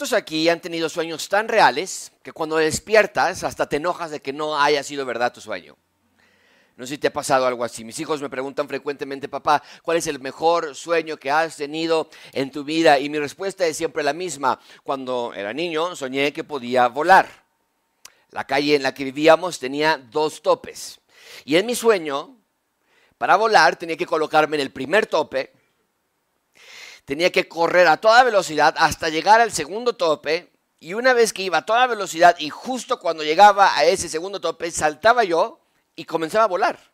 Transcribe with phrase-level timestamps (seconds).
[0.00, 4.32] ¿Cuántos aquí han tenido sueños tan reales que cuando despiertas hasta te enojas de que
[4.32, 5.76] no haya sido verdad tu sueño?
[6.78, 7.84] No sé si te ha pasado algo así.
[7.84, 12.50] Mis hijos me preguntan frecuentemente, papá, ¿cuál es el mejor sueño que has tenido en
[12.50, 12.98] tu vida?
[12.98, 14.58] Y mi respuesta es siempre la misma.
[14.84, 17.28] Cuando era niño soñé que podía volar.
[18.30, 20.98] La calle en la que vivíamos tenía dos topes.
[21.44, 22.38] Y en mi sueño,
[23.18, 25.52] para volar, tenía que colocarme en el primer tope,
[27.04, 30.50] tenía que correr a toda velocidad hasta llegar al segundo tope.
[30.78, 34.40] Y una vez que iba a toda velocidad y justo cuando llegaba a ese segundo
[34.40, 35.60] tope, saltaba yo
[35.94, 36.90] y comenzaba a volar.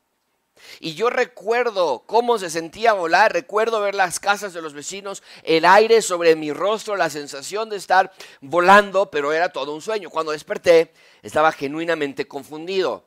[0.80, 5.64] Y yo recuerdo cómo se sentía volar, recuerdo ver las casas de los vecinos, el
[5.64, 10.10] aire sobre mi rostro, la sensación de estar volando, pero era todo un sueño.
[10.10, 13.05] Cuando desperté estaba genuinamente confundido.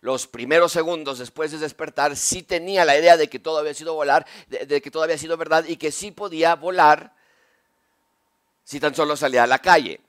[0.00, 3.94] Los primeros segundos después de despertar sí tenía la idea de que todo había sido
[3.94, 7.14] volar, de, que todo había sido verdad y que sí podía volar
[8.64, 10.00] si tan solo salía a la calle.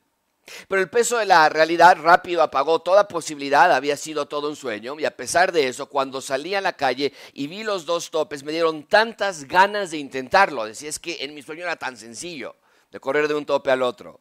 [0.68, 5.00] Pero el peso de la realidad rápido apagó toda posibilidad, había sido todo un sueño,
[5.00, 8.44] y a pesar de eso, cuando salí a la calle y vi los dos topes,
[8.44, 10.66] me dieron tantas ganas de intentarlo.
[10.66, 12.56] Decía, es que en mi sueño era tan sencillo,
[12.92, 14.20] de correr de un tope al otro.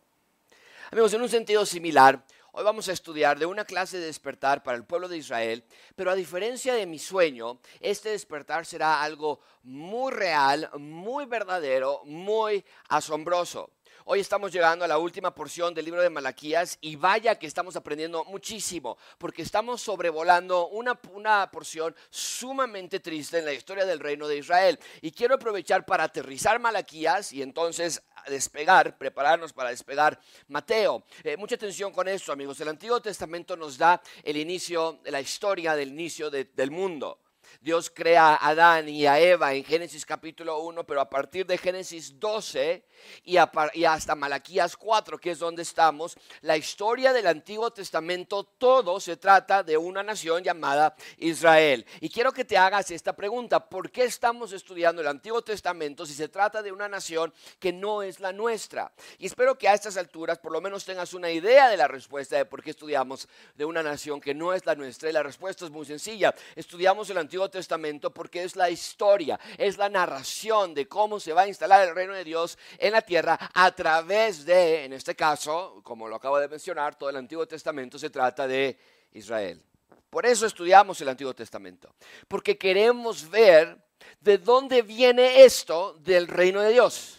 [0.90, 4.76] Amigos, en un sentido similar, hoy vamos a estudiar de una clase de despertar para
[4.76, 5.64] el pueblo de Israel,
[5.96, 12.64] pero a diferencia de mi sueño, este despertar será algo muy real, muy verdadero, muy
[12.88, 13.70] asombroso.
[14.12, 17.76] Hoy estamos llegando a la última porción del libro de Malaquías y vaya que estamos
[17.76, 24.26] aprendiendo muchísimo, porque estamos sobrevolando una, una porción sumamente triste en la historia del reino
[24.26, 24.80] de Israel.
[25.00, 31.04] Y quiero aprovechar para aterrizar Malaquías y entonces despegar, prepararnos para despegar Mateo.
[31.22, 32.60] Eh, mucha atención con esto, amigos.
[32.60, 37.20] El Antiguo Testamento nos da el inicio, la historia del inicio del mundo.
[37.60, 41.58] Dios crea a Adán y a Eva en Génesis capítulo 1, pero a partir de
[41.58, 42.84] Génesis 12
[43.24, 49.16] y, hasta Malaquías 4, que es donde estamos, la historia del Antiguo Testamento, todo se
[49.16, 51.86] trata de una nación llamada Israel.
[52.00, 56.14] Y quiero que te hagas esta pregunta, ¿por qué estamos estudiando el Antiguo Testamento si
[56.14, 58.92] se trata de una nación que no es la nuestra?
[59.18, 62.36] Y espero que a estas alturas por lo menos tengas una idea de la respuesta
[62.36, 65.10] de por qué estudiamos de una nación que no es la nuestra.
[65.10, 66.34] Y la respuesta es muy sencilla.
[66.54, 71.42] Estudiamos el Antiguo Testamento porque es la historia, es la narración de cómo se va
[71.42, 75.80] a instalar el reino de Dios en la tierra a través de, en este caso,
[75.82, 78.76] como lo acabo de mencionar, todo el Antiguo Testamento se trata de
[79.12, 79.62] Israel.
[80.10, 81.94] Por eso estudiamos el Antiguo Testamento,
[82.26, 83.78] porque queremos ver
[84.20, 87.18] de dónde viene esto del reino de Dios.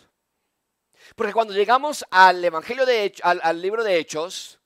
[1.16, 4.61] Porque cuando llegamos al Evangelio de al libro de Hechos,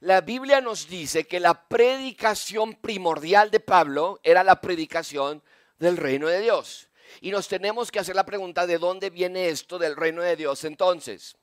[0.00, 5.42] la Biblia nos dice que la predicación primordial de Pablo era la predicación
[5.78, 6.88] del reino de Dios.
[7.20, 10.64] Y nos tenemos que hacer la pregunta de dónde viene esto del reino de Dios
[10.64, 11.36] entonces.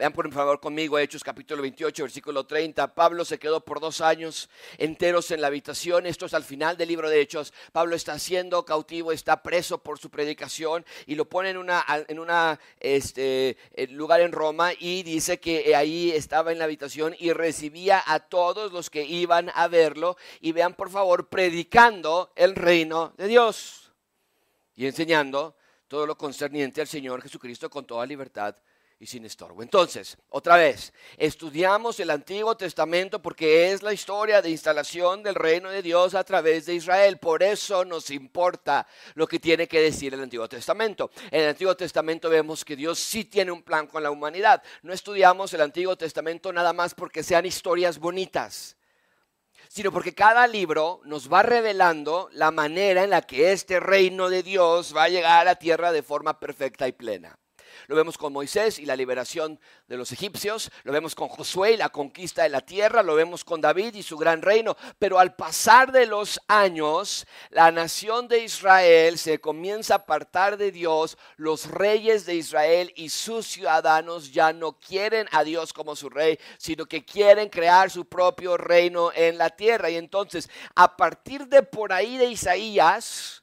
[0.00, 2.94] Vean por favor conmigo Hechos capítulo 28, versículo 30.
[2.94, 6.06] Pablo se quedó por dos años enteros en la habitación.
[6.06, 7.52] Esto es al final del libro de Hechos.
[7.70, 12.18] Pablo está siendo cautivo, está preso por su predicación y lo pone en una, en
[12.18, 13.58] una este,
[13.90, 18.72] lugar en Roma y dice que ahí estaba en la habitación y recibía a todos
[18.72, 20.16] los que iban a verlo.
[20.40, 23.92] Y vean por favor, predicando el reino de Dios
[24.76, 25.56] y enseñando
[25.88, 28.56] todo lo concerniente al Señor Jesucristo con toda libertad
[29.00, 29.62] y sin estorbo.
[29.62, 35.70] Entonces, otra vez, estudiamos el Antiguo Testamento porque es la historia de instalación del reino
[35.70, 37.16] de Dios a través de Israel.
[37.16, 41.10] Por eso nos importa lo que tiene que decir el Antiguo Testamento.
[41.30, 44.62] En el Antiguo Testamento vemos que Dios sí tiene un plan con la humanidad.
[44.82, 48.76] No estudiamos el Antiguo Testamento nada más porque sean historias bonitas
[49.68, 54.42] sino porque cada libro nos va revelando la manera en la que este reino de
[54.42, 57.38] Dios va a llegar a la tierra de forma perfecta y plena.
[57.86, 61.76] Lo vemos con Moisés y la liberación de los egipcios, lo vemos con Josué y
[61.76, 64.76] la conquista de la tierra, lo vemos con David y su gran reino.
[64.98, 70.72] Pero al pasar de los años, la nación de Israel se comienza a apartar de
[70.72, 71.18] Dios.
[71.36, 76.38] Los reyes de Israel y sus ciudadanos ya no quieren a Dios como su rey,
[76.58, 79.90] sino que quieren crear su propio reino en la tierra.
[79.90, 83.42] Y entonces, a partir de por ahí de Isaías,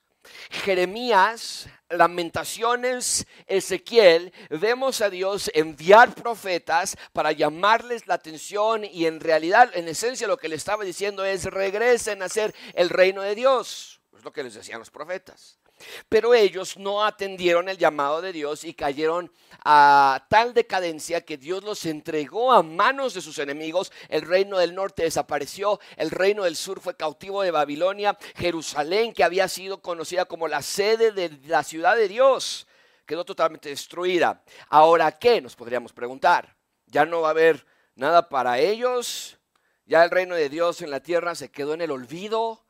[0.49, 9.69] Jeremías, Lamentaciones, Ezequiel, vemos a Dios enviar profetas para llamarles la atención y en realidad,
[9.73, 14.01] en esencia, lo que le estaba diciendo es regresen a ser el reino de Dios.
[14.17, 15.59] Es lo que les decían los profetas.
[16.09, 19.31] Pero ellos no atendieron el llamado de Dios y cayeron
[19.63, 23.91] a tal decadencia que Dios los entregó a manos de sus enemigos.
[24.09, 29.23] El reino del norte desapareció, el reino del sur fue cautivo de Babilonia, Jerusalén, que
[29.23, 32.67] había sido conocida como la sede de la ciudad de Dios,
[33.05, 34.43] quedó totalmente destruida.
[34.69, 35.41] Ahora, ¿qué?
[35.41, 36.55] Nos podríamos preguntar.
[36.85, 37.65] Ya no va a haber
[37.95, 39.37] nada para ellos.
[39.85, 42.66] Ya el reino de Dios en la tierra se quedó en el olvido.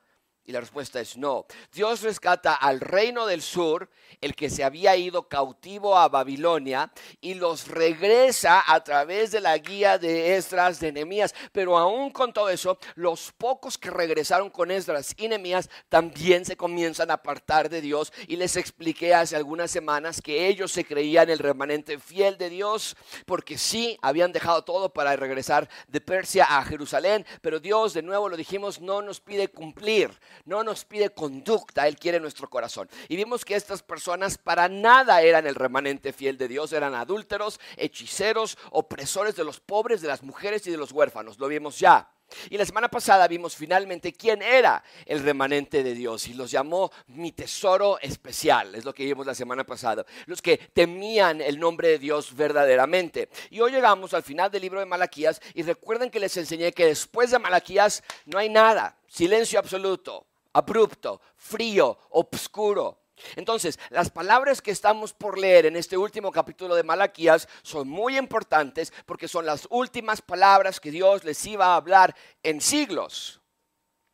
[0.47, 1.45] Y la respuesta es no.
[1.73, 3.89] Dios rescata al reino del sur,
[4.21, 6.89] el que se había ido cautivo a Babilonia,
[7.19, 11.35] y los regresa a través de la guía de Esdras, de Nehemías.
[11.51, 16.55] Pero aún con todo eso, los pocos que regresaron con Esdras y Nehemías también se
[16.55, 18.13] comienzan a apartar de Dios.
[18.29, 22.95] Y les expliqué hace algunas semanas que ellos se creían el remanente fiel de Dios,
[23.25, 27.25] porque sí, habían dejado todo para regresar de Persia a Jerusalén.
[27.41, 30.09] Pero Dios, de nuevo lo dijimos, no nos pide cumplir
[30.45, 32.89] no nos pide conducta, Él quiere nuestro corazón.
[33.09, 37.59] Y vimos que estas personas para nada eran el remanente fiel de Dios, eran adúlteros,
[37.75, 41.39] hechiceros, opresores de los pobres, de las mujeres y de los huérfanos.
[41.39, 42.09] Lo vimos ya.
[42.49, 46.91] Y la semana pasada vimos finalmente quién era el remanente de Dios y los llamó
[47.07, 51.87] mi tesoro especial, es lo que vimos la semana pasada, los que temían el nombre
[51.87, 53.29] de Dios verdaderamente.
[53.49, 56.85] Y hoy llegamos al final del libro de Malaquías y recuerden que les enseñé que
[56.85, 60.26] después de Malaquías no hay nada, silencio absoluto,
[60.57, 62.99] abrupto, frío, obscuro.
[63.35, 68.17] Entonces, las palabras que estamos por leer en este último capítulo de Malaquías son muy
[68.17, 73.39] importantes porque son las últimas palabras que Dios les iba a hablar en siglos.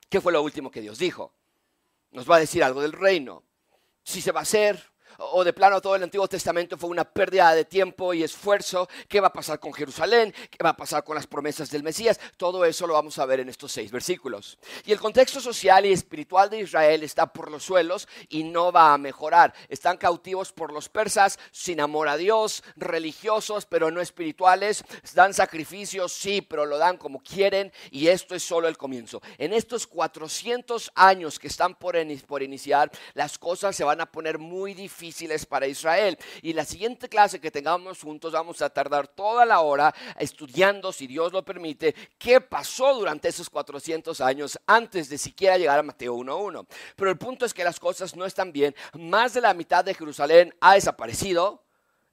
[0.09, 1.33] ¿Qué fue lo último que Dios dijo?
[2.11, 3.43] Nos va a decir algo del reino.
[4.03, 4.91] Si se va a hacer,
[5.31, 8.89] o de plano todo el Antiguo Testamento fue una pérdida de tiempo y esfuerzo.
[9.07, 10.33] ¿Qué va a pasar con Jerusalén?
[10.49, 12.19] ¿Qué va a pasar con las promesas del Mesías?
[12.37, 14.57] Todo eso lo vamos a ver en estos seis versículos.
[14.85, 18.93] Y el contexto social y espiritual de Israel está por los suelos y no va
[18.93, 19.53] a mejorar.
[19.69, 24.83] Están cautivos por los persas, sin amor a Dios, religiosos pero no espirituales.
[25.13, 29.21] Dan sacrificios, sí, pero lo dan como quieren y esto es solo el comienzo.
[29.37, 31.95] En estos 400 años que están por,
[32.27, 36.17] por iniciar, las cosas se van a poner muy difíciles difíciles para Israel.
[36.41, 41.05] Y la siguiente clase que tengamos juntos vamos a tardar toda la hora estudiando, si
[41.05, 46.15] Dios lo permite, qué pasó durante esos 400 años antes de siquiera llegar a Mateo
[46.15, 46.65] 1.1.
[46.95, 48.75] Pero el punto es que las cosas no están bien.
[48.93, 51.61] Más de la mitad de Jerusalén ha desaparecido.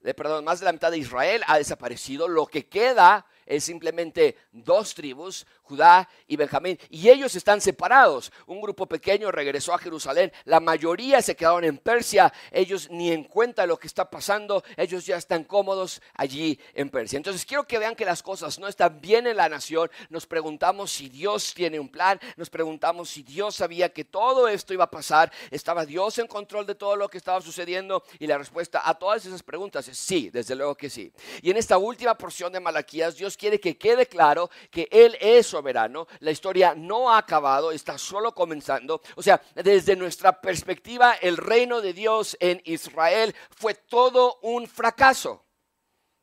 [0.01, 2.27] De, perdón, más de la mitad de Israel ha desaparecido.
[2.27, 8.33] Lo que queda es simplemente dos tribus, Judá y Benjamín, y ellos están separados.
[8.45, 13.23] Un grupo pequeño regresó a Jerusalén, la mayoría se quedaron en Persia, ellos ni en
[13.23, 17.15] cuenta lo que está pasando, ellos ya están cómodos allí en Persia.
[17.15, 20.91] Entonces quiero que vean que las cosas no están bien en la nación, nos preguntamos
[20.91, 24.91] si Dios tiene un plan, nos preguntamos si Dios sabía que todo esto iba a
[24.91, 28.93] pasar, estaba Dios en control de todo lo que estaba sucediendo y la respuesta a
[28.95, 31.13] todas esas preguntas es sí, desde luego que sí.
[31.41, 35.47] Y en esta última porción de Malaquías, Dios quiere que quede claro que Él es
[35.61, 39.01] soberano, la historia no ha acabado, está solo comenzando.
[39.15, 45.45] O sea, desde nuestra perspectiva, el reino de Dios en Israel fue todo un fracaso,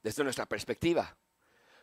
[0.03, 1.17] desde nuestra perspectiva,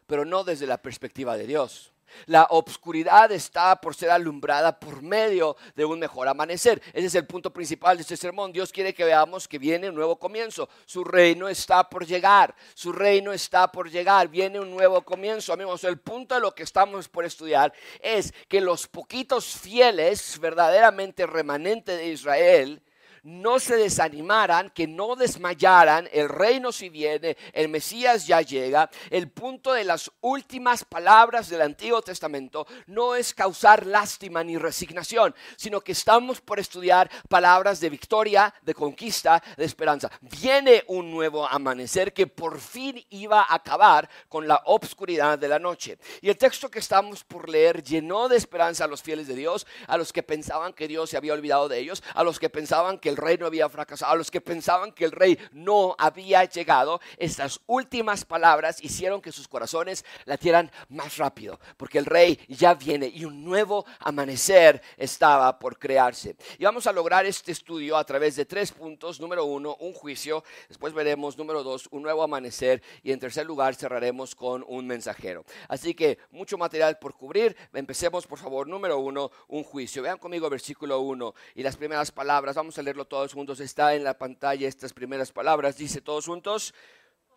[0.07, 1.91] pero no desde la perspectiva de Dios.
[2.25, 6.81] La obscuridad está por ser alumbrada por medio de un mejor amanecer.
[6.93, 8.51] Ese es el punto principal de este sermón.
[8.51, 10.69] Dios quiere que veamos que viene un nuevo comienzo.
[10.85, 12.55] Su reino está por llegar.
[12.73, 14.27] Su reino está por llegar.
[14.27, 15.53] Viene un nuevo comienzo.
[15.53, 21.25] Amigos, el punto de lo que estamos por estudiar es que los poquitos fieles, verdaderamente
[21.25, 22.81] remanentes de Israel,
[23.25, 28.89] no se desanimaran, que no desmayaran, el reino si viene, el Mesías ya llega.
[29.09, 35.33] El punto de las últimas palabras del Antiguo Testamento no es causar lástima ni resignación,
[35.57, 40.11] sino que estamos por estudiar palabras de victoria, de conquista, de esperanza.
[40.21, 45.57] Viene un nuevo amanecer que por fin iba a acabar con la obscuridad de la
[45.57, 45.97] noche.
[46.21, 49.65] Y el texto que estamos por leer llenó de esperanza a los fieles de Dios,
[49.87, 52.99] a los que pensaban que Dios se había olvidado de ellos, a los que pensaban
[52.99, 56.43] que el rey no había fracasado, a los que pensaban que el rey no había
[56.43, 62.73] llegado, estas últimas palabras hicieron que sus corazones latieran más rápido, porque el rey ya
[62.73, 66.35] viene y un nuevo amanecer estaba por crearse.
[66.57, 69.19] Y vamos a lograr este estudio a través de tres puntos.
[69.19, 70.43] Número uno, un juicio.
[70.67, 72.81] Después veremos, número dos, un nuevo amanecer.
[73.03, 75.45] Y en tercer lugar, cerraremos con un mensajero.
[75.67, 77.55] Así que mucho material por cubrir.
[77.73, 80.01] Empecemos, por favor, número uno, un juicio.
[80.03, 82.55] Vean conmigo versículo uno y las primeras palabras.
[82.55, 83.59] Vamos a leerlo todos juntos.
[83.59, 85.77] Está en la pantalla estas primeras palabras.
[85.77, 86.73] Dice todos juntos,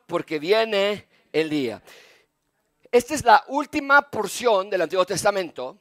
[0.07, 1.83] porque viene el día.
[2.91, 5.79] Esta es la última porción del Antiguo Testamento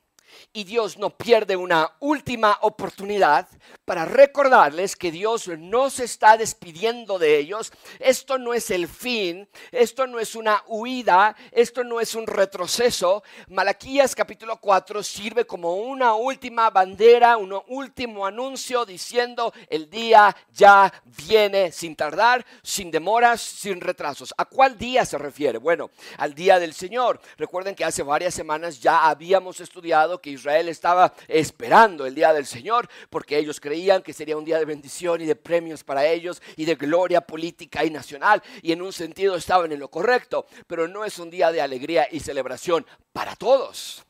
[0.54, 3.48] Y Dios no pierde una última oportunidad
[3.86, 7.72] para recordarles que Dios no se está despidiendo de ellos.
[8.00, 13.24] Esto no es el fin, esto no es una huida, esto no es un retroceso.
[13.50, 20.92] Malaquías capítulo 4 sirve como una última bandera, un último anuncio diciendo el día ya
[21.28, 24.34] viene sin tardar, sin demoras, sin retrasos.
[24.38, 25.58] ¿A cuál día se refiere?
[25.58, 27.20] Bueno, al día del Señor.
[27.38, 32.46] Recuerden que hace varias semanas ya habíamos estudiado que Israel estaba esperando el día del
[32.46, 36.42] Señor porque ellos creían que sería un día de bendición y de premios para ellos
[36.56, 40.88] y de gloria política y nacional y en un sentido estaban en lo correcto, pero
[40.88, 44.04] no es un día de alegría y celebración para todos,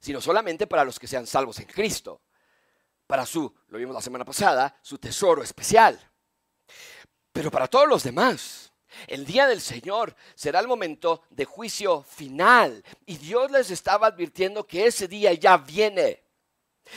[0.00, 2.22] sino solamente para los que sean salvos en Cristo,
[3.06, 5.98] para su, lo vimos la semana pasada, su tesoro especial,
[7.32, 8.72] pero para todos los demás.
[9.06, 12.84] El día del Señor será el momento de juicio final.
[13.04, 16.22] Y Dios les estaba advirtiendo que ese día ya viene.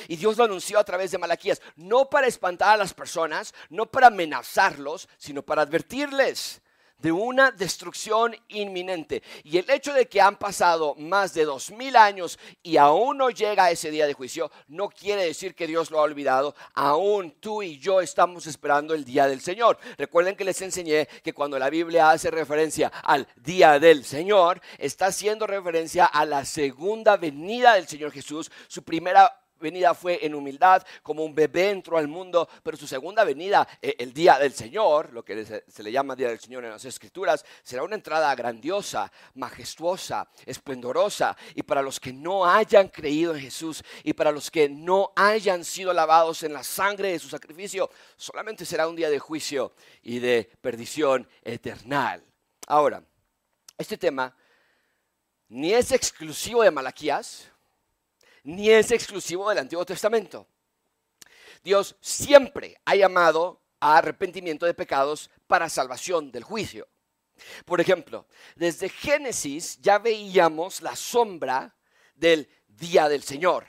[0.08, 3.88] Y Dios lo anunció a través de Malaquías, no para espantar a las personas, no
[3.88, 6.62] para amenazarlos, sino para advertirles
[7.00, 9.24] de una destrucción inminente.
[9.44, 13.30] Y el hecho de que han pasado más de dos mil años y aún no
[13.30, 16.56] llega ese día de juicio, no quiere decir que Dios lo ha olvidado.
[16.74, 19.80] Aún tú y yo estamos esperando el día del Señor.
[19.98, 25.08] Recuerden que les enseñé que cuando la Biblia hace referencia al día del Señor, está
[25.08, 30.86] haciendo referencia a la segunda venida del Señor Jesús, su primera venida fue en humildad,
[31.04, 35.14] como un bebé entró al mundo, pero su segunda venida, eh, el día del Señor,
[35.14, 39.12] lo que se, le llama día del Señor en las Escrituras, será una entrada grandiosa,
[39.36, 41.36] majestuosa, esplendorosa.
[41.56, 45.64] Y para los que no hayan creído en Jesús y para los que no hayan
[45.64, 50.20] sido lavados en la sangre de su sacrificio, solamente será un día de juicio y
[50.20, 52.22] de perdición eterna.
[52.68, 53.04] Ahora,
[53.78, 54.36] este tema
[55.50, 57.50] ni es exclusivo de Malaquías,
[58.44, 60.48] ni es exclusivo del Antiguo Testamento.
[61.64, 66.88] Dios siempre ha llamado a arrepentimiento de pecados para salvación del juicio.
[67.66, 71.76] Por ejemplo, desde Génesis ya veíamos la sombra
[72.16, 73.66] del día del Señor.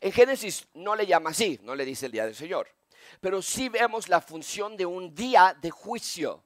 [0.00, 2.68] En Génesis no le llama así, no le dice el día del Señor,
[3.20, 6.44] pero sí vemos la función de un día de juicio.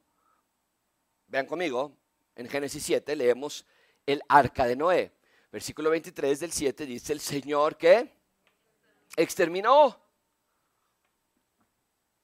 [1.27, 1.97] Vean conmigo,
[2.35, 3.65] en Génesis 7 leemos
[4.05, 5.11] el arca de Noé.
[5.53, 8.11] Versículo 23 del 7 dice, el Señor que
[9.15, 10.03] exterminó.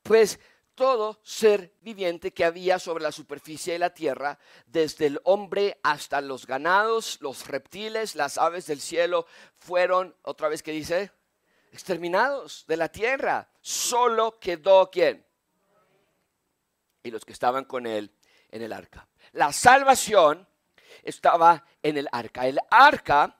[0.01, 0.39] Pues
[0.73, 6.21] todo ser viviente que había sobre la superficie de la tierra, desde el hombre hasta
[6.21, 11.11] los ganados, los reptiles, las aves del cielo, fueron, otra vez que dice,
[11.71, 13.47] exterminados de la tierra.
[13.61, 15.23] Solo quedó quién?
[17.03, 18.11] Y los que estaban con él
[18.49, 19.07] en el arca.
[19.33, 20.48] La salvación
[21.03, 22.47] estaba en el arca.
[22.47, 23.35] El arca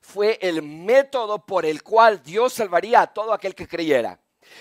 [0.00, 4.20] fue el método por el cual Dios salvaría a todo aquel que creyera.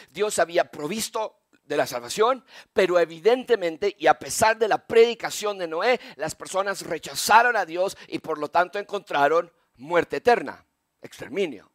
[0.09, 5.67] Dios había provisto de la salvación, pero evidentemente y a pesar de la predicación de
[5.67, 10.65] Noé, las personas rechazaron a Dios y por lo tanto encontraron muerte eterna,
[11.01, 11.71] exterminio.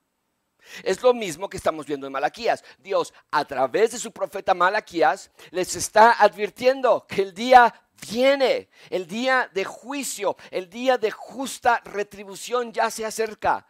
[0.83, 2.65] Es lo mismo que estamos viendo en Malaquías.
[2.79, 9.07] Dios, a través de su profeta Malaquías, les está advirtiendo que el día viene, el
[9.07, 13.67] día de juicio, el día de justa retribución ya se acerca.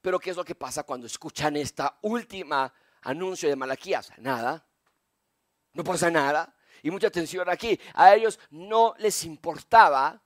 [0.00, 2.72] Pero ¿qué es lo que pasa cuando escuchan esta última
[3.02, 4.12] anuncio de Malaquías?
[4.18, 4.66] Nada.
[5.72, 6.54] No pasa nada.
[6.82, 7.78] Y mucha atención aquí.
[7.94, 10.20] A ellos no les importaba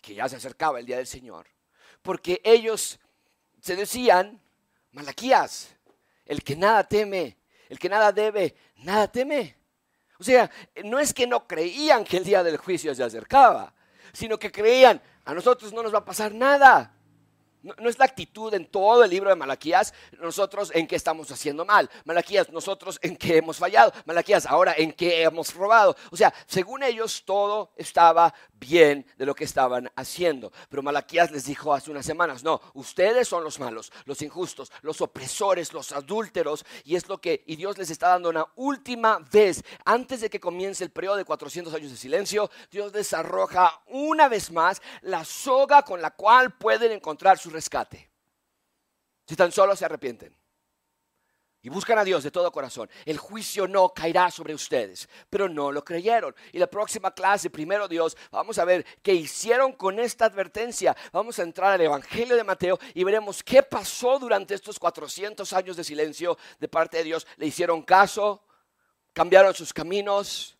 [0.00, 1.48] que ya se acercaba el día del Señor.
[2.00, 3.00] Porque ellos
[3.60, 4.40] se decían,
[4.92, 5.74] Malaquías,
[6.24, 7.36] el que nada teme,
[7.68, 9.57] el que nada debe, nada teme.
[10.20, 10.50] O sea,
[10.84, 13.72] no es que no creían que el día del juicio se acercaba,
[14.12, 16.97] sino que creían, a nosotros no nos va a pasar nada.
[17.78, 21.64] No, es la actitud en todo el libro de Malaquías, nosotros en qué estamos haciendo
[21.64, 21.90] mal.
[22.04, 23.92] Malaquías, nosotros en qué hemos fallado.
[24.04, 25.96] Malaquías, ahora en qué hemos robado.
[26.10, 30.52] O sea, según ellos todo estaba bien de lo que estaban haciendo.
[30.68, 35.00] Pero Malaquías les dijo hace unas semanas, no, ustedes son los malos, los injustos, los
[35.00, 36.64] opresores, los adúlteros.
[36.84, 40.40] Y es lo que, y Dios les está dando una última vez, antes de que
[40.40, 45.24] comience el periodo de 400 años de silencio, Dios les arroja una vez más la
[45.24, 48.08] soga con la cual pueden encontrar su rescate.
[49.26, 50.32] Si tan solo se arrepienten
[51.60, 55.72] y buscan a Dios de todo corazón, el juicio no caerá sobre ustedes, pero no
[55.72, 56.34] lo creyeron.
[56.52, 60.96] Y la próxima clase, primero Dios, vamos a ver qué hicieron con esta advertencia.
[61.12, 65.76] Vamos a entrar al Evangelio de Mateo y veremos qué pasó durante estos 400 años
[65.76, 67.26] de silencio de parte de Dios.
[67.38, 68.44] ¿Le hicieron caso?
[69.12, 70.56] ¿Cambiaron sus caminos?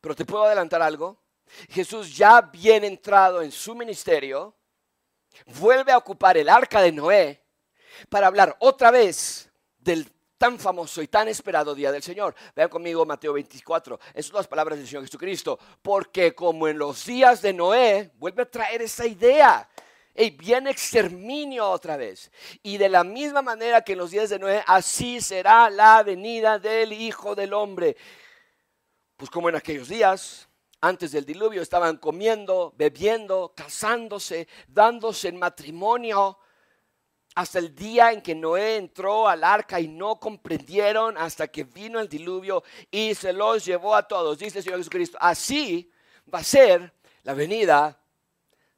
[0.00, 1.20] Pero te puedo adelantar algo.
[1.68, 4.54] Jesús ya bien entrado en su ministerio,
[5.46, 7.42] vuelve a ocupar el arca de Noé
[8.08, 10.10] para hablar otra vez del
[10.40, 12.34] tan famoso y tan esperado día del Señor.
[12.56, 14.00] Vean conmigo Mateo 24.
[14.14, 15.58] Esas son las palabras del Señor Jesucristo.
[15.82, 19.68] Porque como en los días de Noé, vuelve a traer esa idea.
[20.14, 22.30] Y viene exterminio otra vez.
[22.62, 26.58] Y de la misma manera que en los días de Noé, así será la venida
[26.58, 27.98] del Hijo del Hombre.
[29.18, 30.48] Pues como en aquellos días,
[30.80, 36.38] antes del diluvio, estaban comiendo, bebiendo, casándose, dándose en matrimonio
[37.34, 42.00] hasta el día en que Noé entró al arca y no comprendieron hasta que vino
[42.00, 44.38] el diluvio y se los llevó a todos.
[44.38, 45.90] Dice el Señor Jesucristo, así
[46.32, 48.02] va a ser la venida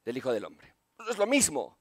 [0.05, 0.75] del Hijo del Hombre.
[1.09, 1.77] Es lo mismo.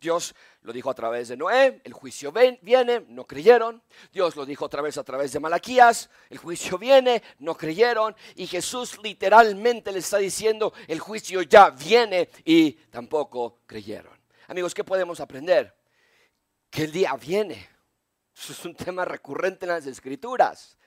[0.00, 0.34] Dios
[0.64, 3.82] lo dijo a través de Noé, el juicio viene, no creyeron.
[4.10, 8.16] Dios lo dijo otra vez a través de Malaquías, el juicio viene, no creyeron.
[8.34, 14.18] Y Jesús literalmente le está diciendo, el juicio ya viene y tampoco creyeron.
[14.48, 15.76] Amigos, ¿qué podemos aprender?
[16.70, 17.68] Que el día viene.
[18.34, 20.78] Eso es un tema recurrente en las escrituras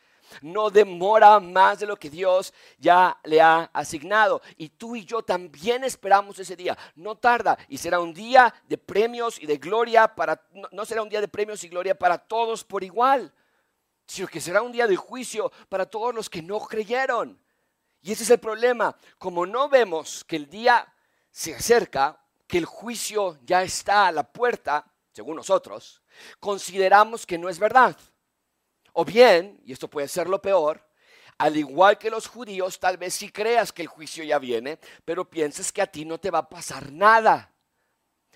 [0.42, 4.42] no demora más de lo que Dios ya le ha asignado.
[4.58, 6.78] Y tú y yo también esperamos ese día.
[6.96, 10.42] No tarda y será un día de premios y de gloria para,
[10.72, 13.34] no, será un día de premios y gloria para todos por igual,
[14.06, 17.40] sino que será un día de juicio para todos los que no creyeron.
[18.02, 18.96] Y ese es el problema.
[19.18, 20.94] Como no vemos que el día
[21.32, 26.02] se acerca, que el juicio ya está a la puerta, según nosotros,
[26.40, 27.98] consideramos que no es verdad.
[29.00, 30.84] O bien, y esto puede ser lo peor,
[31.38, 35.30] al igual que los judíos, tal vez si creas que el juicio ya viene, pero
[35.30, 37.54] pienses que a ti no te va a pasar nada.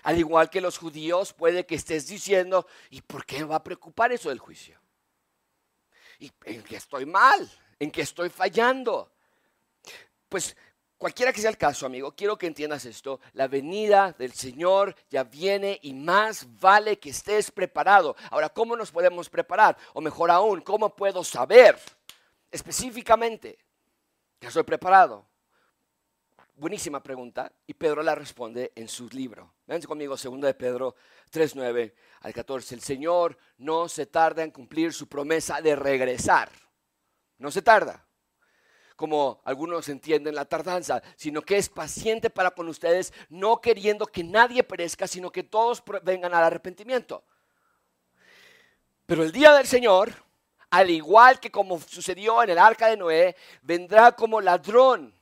[0.04, 3.64] Al igual que los judíos, puede que estés diciendo, ¿y por qué me va a
[3.64, 4.80] preocupar eso del juicio?
[6.20, 7.50] ¿Y en qué estoy mal?
[7.80, 9.12] ¿En qué estoy fallando?
[10.28, 10.56] Pues
[11.02, 13.18] Cualquiera que sea el caso, amigo, quiero que entiendas esto.
[13.32, 18.14] La venida del Señor ya viene y más vale que estés preparado.
[18.30, 19.76] Ahora, ¿cómo nos podemos preparar?
[19.94, 21.76] O mejor aún, ¿cómo puedo saber
[22.52, 23.58] específicamente
[24.38, 25.26] que estoy preparado?
[26.54, 27.50] Buenísima pregunta.
[27.66, 29.54] Y Pedro la responde en su libro.
[29.66, 30.94] Véanse conmigo, 2 de Pedro
[31.32, 32.76] 3.9 al 14.
[32.76, 36.48] El Señor no se tarda en cumplir su promesa de regresar.
[37.38, 38.06] No se tarda
[39.02, 44.22] como algunos entienden la tardanza, sino que es paciente para con ustedes, no queriendo que
[44.22, 47.24] nadie perezca, sino que todos vengan al arrepentimiento.
[49.04, 50.12] Pero el día del Señor,
[50.70, 55.12] al igual que como sucedió en el arca de Noé, vendrá como ladrón,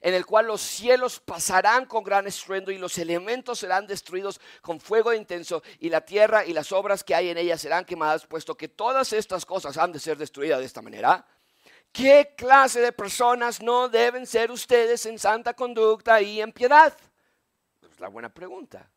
[0.00, 4.80] en el cual los cielos pasarán con gran estruendo y los elementos serán destruidos con
[4.80, 8.56] fuego intenso y la tierra y las obras que hay en ella serán quemadas, puesto
[8.56, 11.26] que todas estas cosas han de ser destruidas de esta manera.
[11.92, 16.96] ¿Qué clase de personas no deben ser ustedes en santa conducta y en piedad?
[17.90, 18.88] Es la buena pregunta.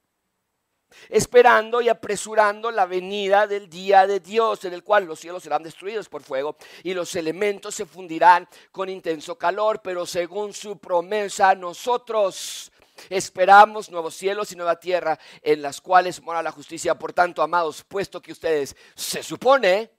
[1.10, 5.64] Esperando y apresurando la venida del día de Dios, en el cual los cielos serán
[5.64, 11.56] destruidos por fuego y los elementos se fundirán con intenso calor, pero según su promesa
[11.56, 12.72] nosotros
[13.10, 16.98] Esperamos nuevos cielos y nueva tierra en las cuales mora la justicia.
[16.98, 19.92] Por tanto, amados, puesto que ustedes se supone,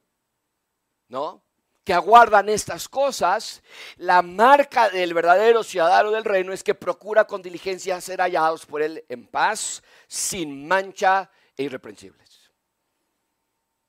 [1.08, 1.43] ¿no?
[1.84, 3.62] Que aguardan estas cosas,
[3.96, 8.80] la marca del verdadero ciudadano del reino es que procura con diligencia ser hallados por
[8.80, 12.50] él en paz, sin mancha e irreprensibles.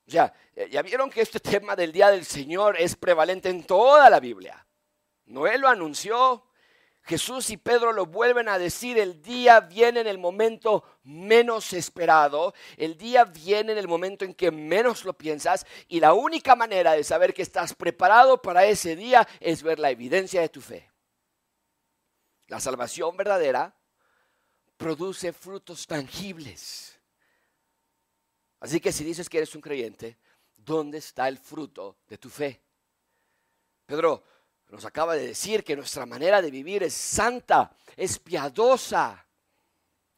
[0.06, 0.32] O sea,
[0.70, 4.66] ya vieron que este tema del día del Señor es prevalente en toda la Biblia.
[5.24, 6.46] Noé lo anunció,
[7.06, 12.52] Jesús y Pedro lo vuelven a decir, el día viene en el momento menos esperado,
[12.76, 16.92] el día viene en el momento en que menos lo piensas y la única manera
[16.92, 20.90] de saber que estás preparado para ese día es ver la evidencia de tu fe.
[22.48, 23.72] La salvación verdadera
[24.76, 26.98] produce frutos tangibles.
[28.58, 30.18] Así que si dices que eres un creyente,
[30.56, 32.60] ¿dónde está el fruto de tu fe?
[33.86, 34.24] Pedro,
[34.68, 39.24] nos acaba de decir que nuestra manera de vivir es santa, es piadosa.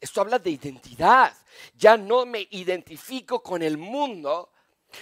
[0.01, 1.37] Esto habla de identidad.
[1.75, 4.53] Ya no me identifico con el mundo,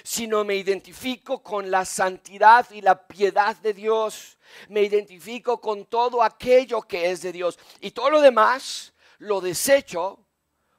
[0.03, 4.39] sino me identifico con la santidad y la piedad de Dios.
[4.69, 7.59] Me identifico con todo aquello que es de Dios.
[7.81, 10.27] Y todo lo demás lo desecho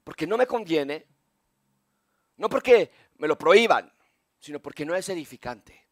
[0.03, 1.05] porque no me conviene,
[2.37, 3.91] no porque me lo prohíban,
[4.39, 5.86] sino porque no es edificante.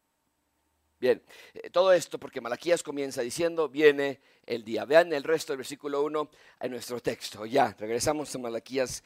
[0.99, 1.21] Bien,
[1.53, 4.85] eh, todo esto porque Malaquías comienza diciendo, viene el día.
[4.85, 6.29] Vean el resto del versículo 1
[6.61, 7.45] en nuestro texto.
[7.45, 9.03] Ya, regresamos a Malaquías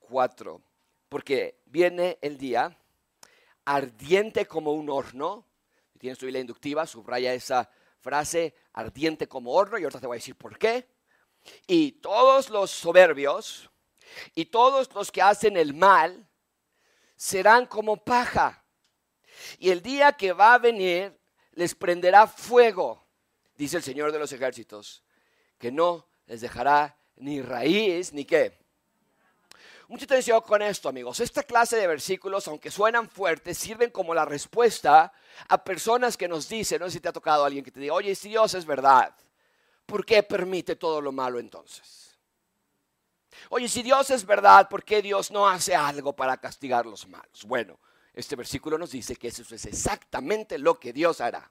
[0.00, 0.60] 4.
[1.08, 2.76] Porque viene el día
[3.64, 5.46] ardiente como un horno.
[5.92, 7.70] Si tienes tu Biblia inductiva, subraya esa
[8.00, 10.88] frase, ardiente como horno, y ahorita te voy a decir por qué.
[11.66, 13.70] Y todos los soberbios
[14.34, 16.26] y todos los que hacen el mal
[17.14, 18.64] serán como paja.
[19.58, 21.16] Y el día que va a venir
[21.56, 23.02] les prenderá fuego,
[23.56, 25.02] dice el Señor de los ejércitos,
[25.58, 28.56] que no les dejará ni raíz ni qué.
[29.88, 31.20] Mucha atención con esto, amigos.
[31.20, 35.12] Esta clase de versículos, aunque suenan fuertes, sirven como la respuesta
[35.48, 37.94] a personas que nos dicen, no sé si te ha tocado alguien que te diga,
[37.94, 39.14] oye, si Dios es verdad,
[39.86, 42.18] ¿por qué permite todo lo malo entonces?
[43.48, 47.44] Oye, si Dios es verdad, ¿por qué Dios no hace algo para castigar los malos?
[47.44, 47.78] Bueno,
[48.16, 51.50] este versículo nos dice que eso es exactamente lo que Dios hará.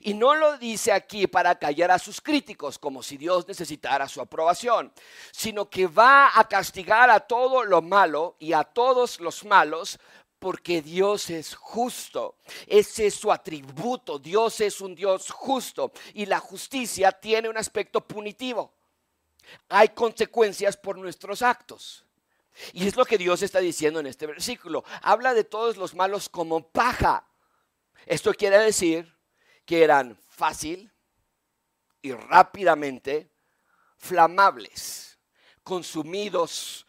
[0.00, 4.20] Y no lo dice aquí para callar a sus críticos, como si Dios necesitara su
[4.20, 4.92] aprobación,
[5.32, 9.98] sino que va a castigar a todo lo malo y a todos los malos
[10.38, 12.36] porque Dios es justo.
[12.66, 14.18] Ese es su atributo.
[14.18, 18.72] Dios es un Dios justo y la justicia tiene un aspecto punitivo.
[19.68, 22.04] Hay consecuencias por nuestros actos.
[22.72, 24.84] Y es lo que Dios está diciendo en este versículo.
[25.02, 27.26] Habla de todos los malos como paja.
[28.06, 29.16] Esto quiere decir
[29.64, 30.92] que eran fácil
[32.02, 33.30] y rápidamente
[33.96, 35.18] flamables,
[35.62, 36.86] consumidos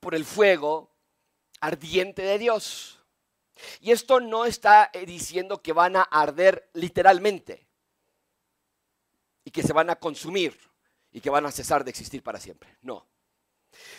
[0.00, 0.90] por el fuego
[1.60, 2.98] ardiente de Dios.
[3.80, 7.66] Y esto no está eh, diciendo que van a arder literalmente
[9.44, 10.58] y que se van a consumir
[11.10, 12.76] y que van a cesar de existir para siempre.
[12.82, 13.06] No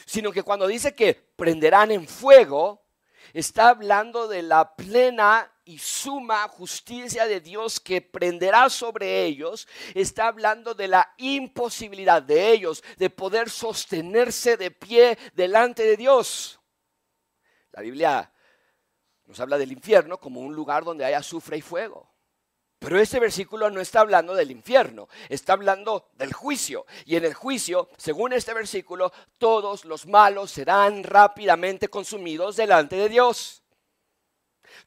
[0.06, 2.86] sino que cuando dice que prenderán en fuego,
[3.34, 10.28] está hablando de la plena y suma justicia de Dios que prenderá sobre ellos, está
[10.28, 16.60] hablando de la imposibilidad de ellos de poder sostenerse de pie delante de Dios.
[17.72, 18.34] La Biblia
[19.26, 22.12] nos habla del infierno como un lugar donde hay azufre y fuego.
[22.80, 26.86] Pero este versículo no está hablando del infierno, está hablando del juicio.
[27.06, 33.10] Y en el juicio, según este versículo, todos los malos serán rápidamente consumidos delante de
[33.10, 33.64] Dios.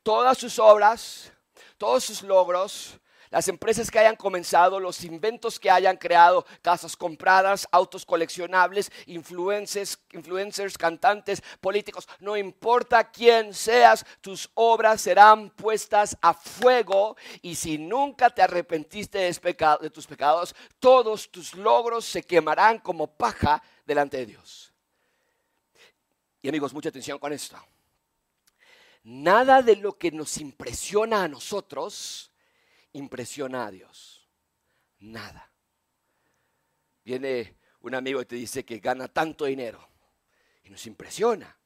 [0.02, 1.32] Todas sus obras,
[1.76, 2.98] todos sus logros,
[3.32, 9.98] las empresas que hayan comenzado, los inventos que hayan creado, casas compradas, autos coleccionables, influencers,
[10.12, 17.78] influencers, cantantes, políticos, no importa quién seas, tus obras serán puestas a fuego y si
[17.78, 24.26] nunca te arrepentiste de tus pecados, todos tus logros se quemarán como paja delante de
[24.26, 24.74] Dios.
[26.42, 27.56] Y amigos, mucha atención con esto.
[29.04, 32.31] Nada de lo que nos impresiona a nosotros
[32.92, 34.28] impresiona a Dios?
[34.98, 35.50] Nada.
[37.04, 39.88] Viene un amigo y te dice que gana tanto dinero
[40.62, 41.56] y nos impresiona.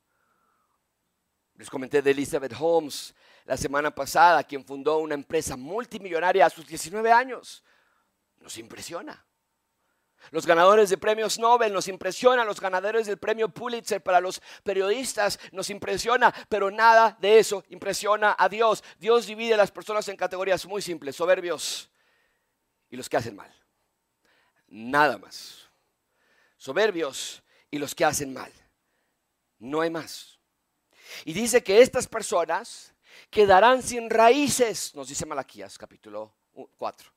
[1.54, 6.66] Les comenté de Elizabeth Holmes la semana pasada, quien fundó una empresa multimillonaria a sus
[6.66, 7.62] 19 años.
[8.38, 9.24] Nos impresiona.
[10.30, 15.38] Los ganadores de premios Nobel nos impresiona, los ganadores del premio Pulitzer para los periodistas
[15.52, 18.82] nos impresiona, pero nada de eso impresiona a Dios.
[18.98, 21.90] Dios divide a las personas en categorías muy simples, soberbios
[22.90, 23.52] y los que hacen mal.
[24.68, 25.68] Nada más.
[26.56, 28.52] Soberbios y los que hacen mal.
[29.58, 30.38] No hay más.
[31.24, 32.92] Y dice que estas personas
[33.30, 36.34] quedarán sin raíces, nos dice Malaquías capítulo
[36.76, 37.15] 4.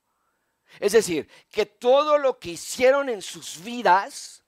[0.80, 4.44] Es decir, que todo lo que hicieron en sus vidas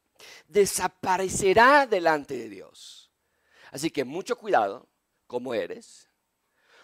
[0.47, 3.09] desaparecerá delante de Dios.
[3.71, 4.87] Así que mucho cuidado
[5.27, 6.09] cómo eres,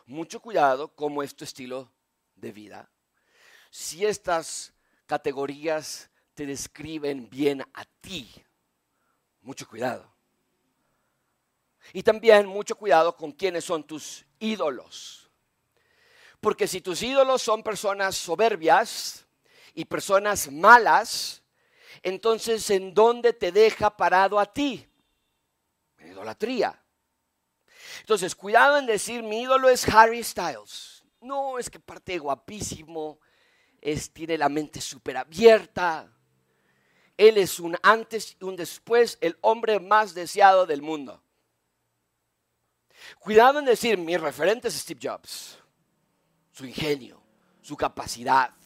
[0.06, 1.92] mucho cuidado cómo es tu estilo
[2.36, 2.90] de vida.
[3.70, 4.74] Si estas
[5.06, 8.32] categorías te describen bien a ti,
[9.42, 10.14] mucho cuidado.
[11.94, 15.30] Y también mucho cuidado con quiénes son tus ídolos.
[16.40, 19.27] Porque si tus ídolos son personas soberbias,
[19.78, 21.44] y personas malas,
[22.02, 24.90] entonces ¿en dónde te deja parado a ti?
[26.00, 26.84] En idolatría.
[28.00, 31.04] Entonces, cuidado en decir, mi ídolo es Harry Styles.
[31.22, 33.20] No, es que parte guapísimo,
[33.80, 36.12] es, tiene la mente súper abierta.
[37.16, 41.22] Él es un antes y un después, el hombre más deseado del mundo.
[43.20, 45.60] Cuidado en decir, mi referente es Steve Jobs,
[46.52, 47.22] su ingenio,
[47.62, 48.57] su capacidad,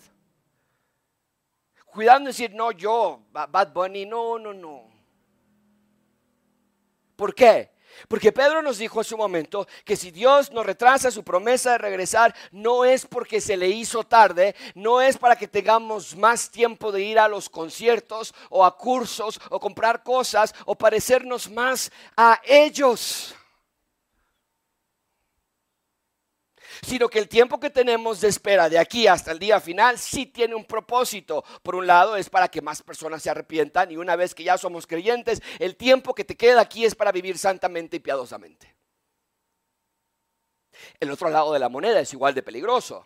[1.91, 4.89] Cuidado en decir, no, yo, Bad Bunny, no, no, no.
[7.17, 7.71] ¿Por qué?
[8.07, 11.77] Porque Pedro nos dijo en su momento que si Dios nos retrasa su promesa de
[11.79, 16.91] regresar, no es porque se le hizo tarde, no es para que tengamos más tiempo
[16.91, 22.39] de ir a los conciertos o a cursos o comprar cosas o parecernos más a
[22.45, 23.35] ellos.
[26.81, 30.25] Sino que el tiempo que tenemos de espera de aquí hasta el día final sí
[30.25, 31.43] tiene un propósito.
[31.63, 34.57] Por un lado es para que más personas se arrepientan y una vez que ya
[34.57, 38.75] somos creyentes, el tiempo que te queda aquí es para vivir santamente y piadosamente.
[40.99, 43.05] El otro lado de la moneda es igual de peligroso.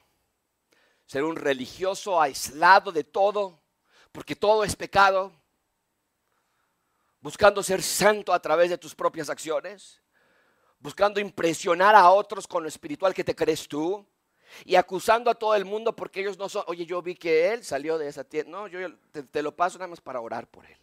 [1.05, 3.61] Ser un religioso aislado de todo,
[4.11, 5.31] porque todo es pecado,
[7.19, 10.01] buscando ser santo a través de tus propias acciones,
[10.85, 14.05] buscando impresionar a otros con lo espiritual que te crees tú
[14.63, 17.63] y acusando a todo el mundo porque ellos no son, oye, yo vi que él
[17.63, 20.63] salió de esa tienda, no, yo te, te lo paso nada más para orar por
[20.63, 20.77] él.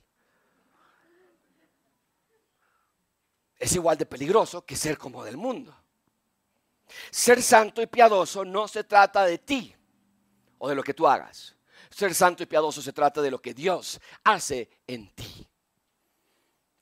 [3.56, 5.72] Es igual de peligroso que ser como del mundo.
[7.12, 9.72] Ser santo y piadoso no se trata de ti
[10.58, 11.54] o de lo que tú hagas.
[11.90, 15.48] Ser santo y piadoso se trata de lo que Dios hace en ti.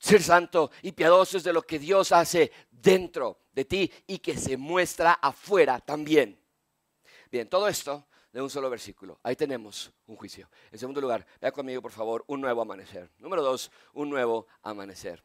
[0.01, 4.35] Ser santo y piadoso es de lo que Dios hace dentro de ti y que
[4.35, 6.41] se muestra afuera también.
[7.31, 9.19] Bien, todo esto de un solo versículo.
[9.21, 10.49] Ahí tenemos un juicio.
[10.71, 13.11] En segundo lugar, vea conmigo por favor un nuevo amanecer.
[13.19, 15.23] Número dos, un nuevo amanecer.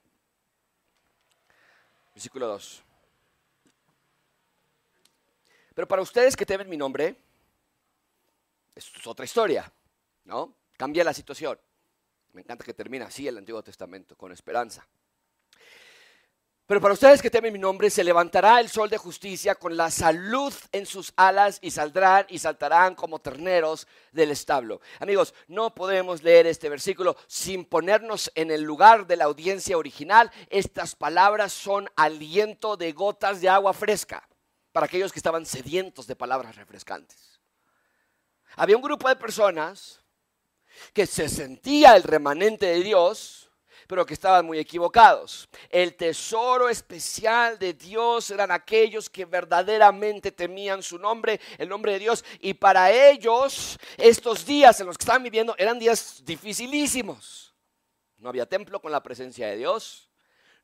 [2.13, 2.83] Versículo 2.
[5.75, 7.17] Pero para ustedes que temen mi nombre,
[8.75, 9.73] esto es otra historia,
[10.25, 10.55] ¿no?
[10.77, 11.59] Cambia la situación.
[12.37, 14.87] Me encanta que termine así el Antiguo Testamento, con esperanza.
[16.67, 19.91] Pero para ustedes que temen mi nombre, se levantará el sol de justicia con la
[19.91, 24.83] salud en sus alas y saldrán y saltarán como terneros del establo.
[25.01, 30.31] Amigos, no podemos leer este versículo sin ponernos en el lugar de la audiencia original.
[30.51, 34.29] Estas palabras son aliento de gotas de agua fresca
[34.73, 37.41] para aquellos que estaban sedientos de palabras refrescantes.
[38.57, 40.03] Había un grupo de personas
[40.93, 43.47] que se sentía el remanente de Dios
[43.87, 45.49] pero que estaban muy equivocados.
[45.71, 52.01] El tesoro especial de Dios eran aquellos que verdaderamente temían su nombre, el nombre de
[52.01, 57.55] Dios, y para ellos estos días en los que estaban viviendo eran días dificilísimos.
[58.19, 60.07] No había templo con la presencia de Dios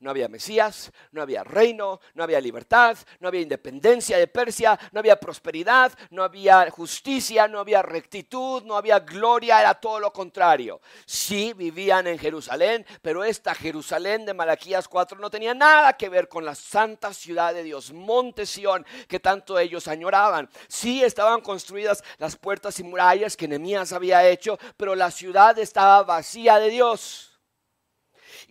[0.03, 4.99] no había Mesías, no había reino, no había libertad, no había independencia de Persia, no
[4.99, 10.81] había prosperidad, no había justicia, no había rectitud, no había gloria, era todo lo contrario.
[11.07, 16.29] Sí vivían en Jerusalén, pero esta Jerusalén de Malaquías 4 no tenía nada que ver
[16.29, 20.51] con la santa ciudad de Dios, Monte Sión, que tanto ellos añoraban.
[20.67, 26.03] Sí estaban construidas las puertas y murallas que Nehemías había hecho, pero la ciudad estaba
[26.03, 27.32] vacía de Dios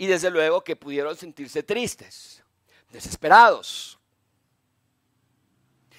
[0.01, 2.41] y desde luego que pudieron sentirse tristes,
[2.89, 3.99] desesperados,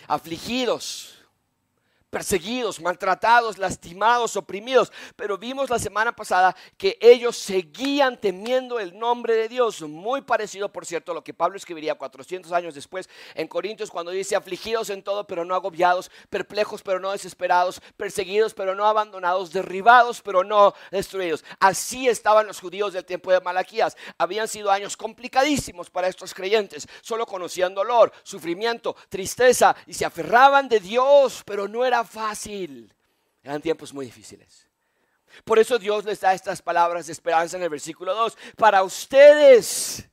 [0.09, 1.22] afligidos,
[2.13, 4.93] perseguidos, maltratados, lastimados, oprimidos.
[5.17, 9.81] Pero vimos la semana pasada que ellos seguían temiendo el nombre de Dios.
[9.81, 14.11] Muy parecido, por cierto, a lo que Pablo escribiría 400 años después en Corintios cuando
[14.11, 19.51] dice, afligidos en todo, pero no agobiados, perplejos, pero no desesperados, perseguidos, pero no abandonados,
[19.51, 21.43] derribados, pero no destruidos.
[21.61, 23.97] Así estaban los judíos del tiempo de Malaquías.
[24.19, 26.87] Habían sido años complicadísimos para estos creyentes.
[27.01, 32.93] Solo conocían dolor, sufrimiento, tristeza y se aferraban de Dios, pero no era fácil.
[33.43, 34.69] Eran tiempos muy difíciles.
[35.45, 38.37] Por eso Dios les da estas palabras de esperanza en el versículo 2.
[38.57, 40.09] Para ustedes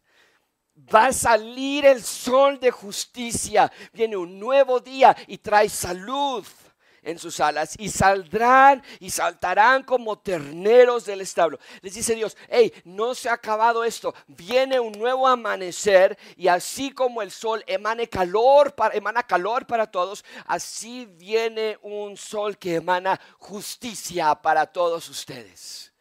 [0.93, 3.71] va a salir el sol de justicia.
[3.91, 6.45] Viene un nuevo día y trae salud
[7.03, 11.59] en sus alas y saldrán y saltarán como terneros del establo.
[11.81, 16.91] Les dice Dios, hey, no se ha acabado esto, viene un nuevo amanecer y así
[16.91, 22.75] como el sol emana calor para, emana calor para todos, así viene un sol que
[22.75, 25.91] emana justicia para todos ustedes.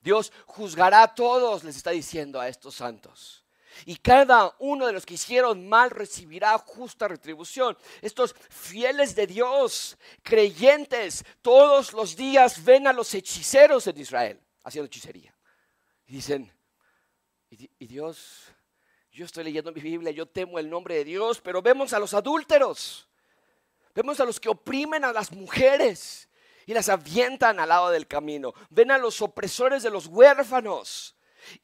[0.00, 3.41] Dios juzgará a todos, les está diciendo a estos santos.
[3.86, 7.76] Y cada uno de los que hicieron mal recibirá justa retribución.
[8.00, 14.86] Estos fieles de Dios, creyentes, todos los días ven a los hechiceros en Israel haciendo
[14.86, 15.34] hechicería.
[16.06, 16.52] Y dicen,
[17.50, 18.52] y Dios,
[19.12, 22.14] yo estoy leyendo mi Biblia, yo temo el nombre de Dios, pero vemos a los
[22.14, 23.06] adúlteros,
[23.94, 26.28] vemos a los que oprimen a las mujeres
[26.64, 31.14] y las avientan al lado del camino, ven a los opresores de los huérfanos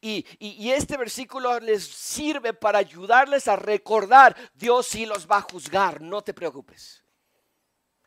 [0.01, 0.25] y,
[0.71, 6.21] este versículo les sirve para ayudarles a recordar, Dios sí los va a juzgar, no
[6.21, 7.03] te preocupes.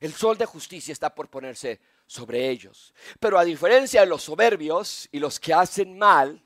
[0.00, 2.92] El sol de justicia está por ponerse sobre ellos.
[3.20, 6.42] Pero a diferencia de los soberbios y los que hacen mal,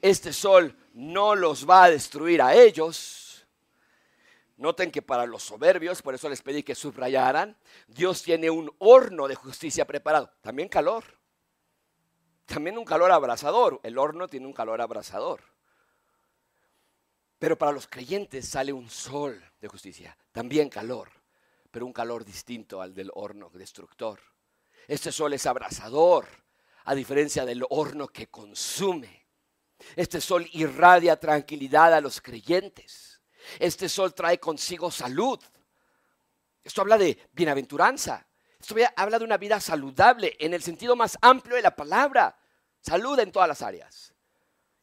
[0.00, 3.46] este sol no los va a destruir a ellos.
[4.56, 9.28] Noten que para los soberbios, por eso les pedí que subrayaran, Dios tiene un horno
[9.28, 11.04] de justicia preparado, también calor
[12.46, 13.80] también un calor abrasador.
[13.82, 15.42] El horno tiene un calor abrasador.
[17.38, 21.10] Pero para los creyentes sale un sol de justicia, también calor,
[21.70, 24.20] pero un calor distinto al del horno destructor.
[24.88, 26.26] Este sol es abrasador,
[26.84, 29.26] a diferencia del horno que consume.
[29.96, 33.20] Este sol irradia tranquilidad a los creyentes.
[33.58, 35.38] Este sol trae consigo salud
[36.64, 38.26] Esto habla de bienaventuranza.
[38.60, 42.36] Esto habla de una vida saludable en el sentido más amplio de la palabra.
[42.80, 44.14] Salud en todas las áreas.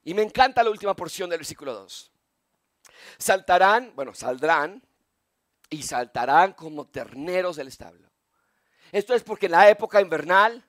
[0.04, 2.12] Y me encanta la última porción del versículo 2.
[3.18, 4.84] Saltarán, bueno, saldrán
[5.70, 8.10] y saltarán como terneros del establo.
[8.92, 10.64] Esto es porque en la época invernal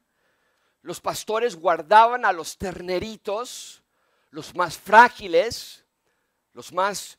[0.82, 3.82] los pastores guardaban a los terneritos,
[4.30, 5.84] los más frágiles,
[6.52, 7.18] los más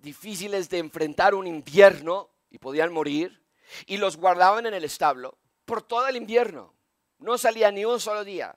[0.00, 3.39] difíciles de enfrentar un invierno y podían morir,
[3.86, 6.74] y los guardaban en el establo por todo el invierno.
[7.18, 8.56] No salía ni un solo día.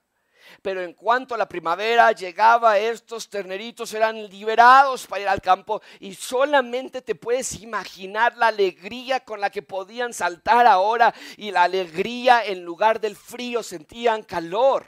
[0.61, 6.15] Pero en cuanto la primavera llegaba, estos terneritos eran liberados para ir al campo y
[6.15, 12.43] solamente te puedes imaginar la alegría con la que podían saltar ahora y la alegría
[12.45, 14.85] en lugar del frío sentían calor.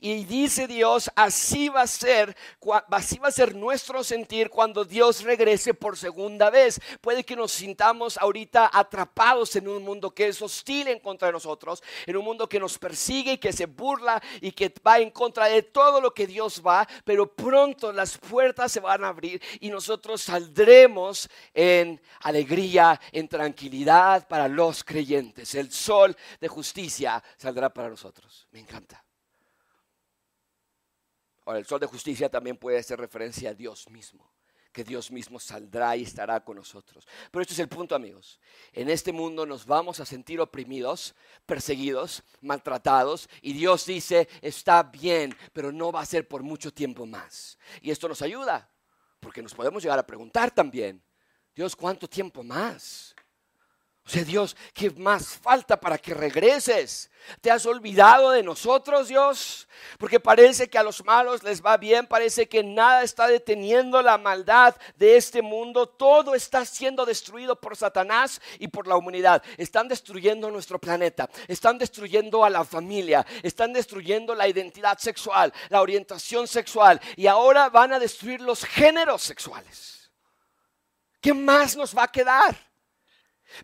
[0.00, 2.36] Y dice Dios, así va a ser,
[2.90, 6.80] así va a ser nuestro sentir cuando Dios regrese por segunda vez.
[7.00, 11.32] Puede que nos sintamos ahorita atrapados en un mundo que es hostil en contra de
[11.32, 15.10] nosotros, en un mundo que nos persigue y que se burla y que va en
[15.10, 19.42] contra de todo lo que Dios va, pero pronto las puertas se van a abrir
[19.60, 25.54] y nosotros saldremos en alegría, en tranquilidad para los creyentes.
[25.54, 28.46] El sol de justicia saldrá para nosotros.
[28.52, 29.02] Me encanta.
[31.44, 34.30] Ahora, el sol de justicia también puede hacer referencia a Dios mismo,
[34.72, 37.06] que Dios mismo saldrá y estará con nosotros.
[37.30, 38.38] Pero este es el punto, amigos.
[38.72, 45.36] En este mundo nos vamos a sentir oprimidos, perseguidos, maltratados, y Dios dice, está bien,
[45.52, 47.58] pero no va a ser por mucho tiempo más.
[47.80, 48.70] Y esto nos ayuda,
[49.18, 51.02] porque nos podemos llegar a preguntar también,
[51.54, 53.14] Dios, ¿cuánto tiempo más?
[54.04, 57.08] O sea, Dios, ¿qué más falta para que regreses?
[57.40, 59.68] ¿Te has olvidado de nosotros, Dios?
[59.96, 64.18] Porque parece que a los malos les va bien, parece que nada está deteniendo la
[64.18, 65.86] maldad de este mundo.
[65.88, 69.40] Todo está siendo destruido por Satanás y por la humanidad.
[69.56, 75.80] Están destruyendo nuestro planeta, están destruyendo a la familia, están destruyendo la identidad sexual, la
[75.80, 80.10] orientación sexual y ahora van a destruir los géneros sexuales.
[81.20, 82.71] ¿Qué más nos va a quedar?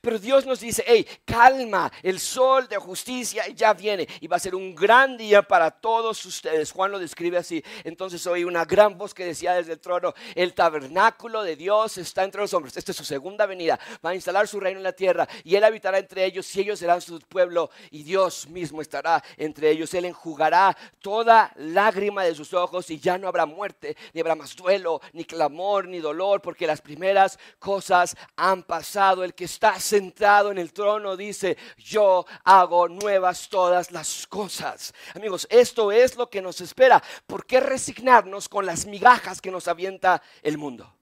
[0.01, 4.41] Pero Dios nos dice, hey, calma, el sol de justicia ya viene y va a
[4.41, 6.73] ser un gran día para todos ustedes.
[6.73, 7.63] Juan lo describe así.
[7.85, 12.25] Entonces oí una gran voz que decía desde el trono, el tabernáculo de Dios está
[12.25, 12.77] entre los hombres.
[12.77, 13.79] Esta es su segunda venida.
[14.05, 16.79] Va a instalar su reino en la tierra y Él habitará entre ellos y ellos
[16.79, 19.93] serán su pueblo y Dios mismo estará entre ellos.
[19.95, 24.55] Él enjugará toda lágrima de sus ojos y ya no habrá muerte, ni habrá más
[24.57, 29.25] duelo, ni clamor, ni dolor, porque las primeras cosas han pasado.
[29.25, 34.93] El que está sentado en el trono dice, yo hago nuevas todas las cosas.
[35.15, 37.03] Amigos, esto es lo que nos espera.
[37.27, 40.95] ¿Por qué resignarnos con las migajas que nos avienta el mundo?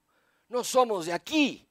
[0.49, 1.66] No somos de aquí.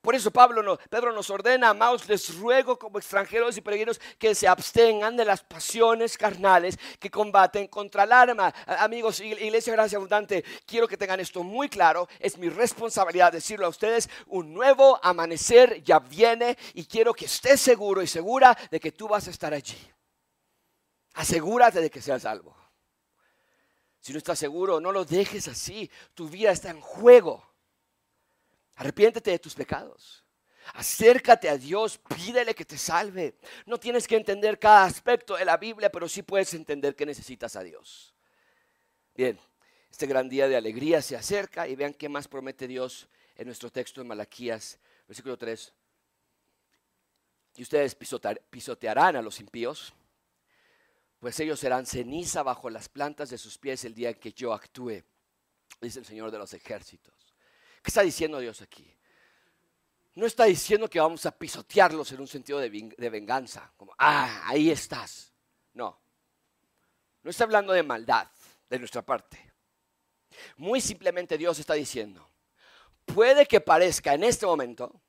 [0.00, 4.46] Por eso Pablo Pedro nos ordena, amados, les ruego como extranjeros y peregrinos que se
[4.46, 8.54] abstengan de las pasiones carnales que combaten contra el arma.
[8.66, 12.08] Amigos, Iglesia Gracia Abundante, quiero que tengan esto muy claro.
[12.20, 14.08] Es mi responsabilidad decirlo a ustedes.
[14.28, 19.08] Un nuevo amanecer ya viene y quiero que estés seguro y segura de que tú
[19.08, 19.78] vas a estar allí.
[21.14, 22.56] Asegúrate de que seas salvo.
[23.98, 25.90] Si no estás seguro, no lo dejes así.
[26.14, 27.47] Tu vida está en juego.
[28.78, 30.24] Arrepiéntete de tus pecados.
[30.74, 33.36] Acércate a Dios, pídele que te salve.
[33.66, 37.56] No tienes que entender cada aspecto de la Biblia, pero sí puedes entender que necesitas
[37.56, 38.14] a Dios.
[39.16, 39.36] Bien,
[39.90, 43.70] este gran día de alegría se acerca y vean qué más promete Dios en nuestro
[43.70, 45.72] texto de Malaquías, versículo 3.
[47.56, 49.92] Y ustedes pisotearán a los impíos,
[51.18, 54.52] pues ellos serán ceniza bajo las plantas de sus pies el día en que yo
[54.52, 55.02] actúe,
[55.80, 57.27] dice el Señor de los ejércitos.
[57.82, 58.94] ¿Qué está diciendo Dios aquí?
[60.14, 64.70] No está diciendo que vamos a pisotearlos en un sentido de, venganza, como, ah, ahí
[64.70, 65.32] estás.
[65.74, 66.00] No,
[67.22, 68.28] no está hablando de maldad
[68.68, 69.52] de nuestra parte.
[70.56, 72.28] Muy simplemente Dios está diciendo,
[73.04, 75.00] puede que parezca en este momento,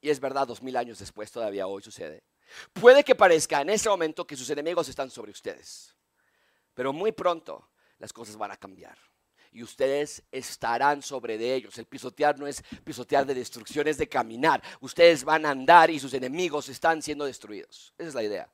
[0.00, 2.24] y es verdad, dos mil años después todavía hoy sucede,
[2.72, 5.94] puede que parezca en este momento que sus enemigos están sobre ustedes,
[6.74, 8.98] pero muy pronto las cosas van a cambiar
[9.52, 11.78] y ustedes estarán sobre de ellos.
[11.78, 14.62] El pisotear no es pisotear de destrucción, es de caminar.
[14.80, 17.94] Ustedes van a andar y sus enemigos están siendo destruidos.
[17.98, 18.48] Esa es la idea.